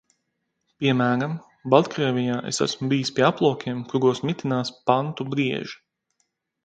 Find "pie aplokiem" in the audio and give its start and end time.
3.19-3.85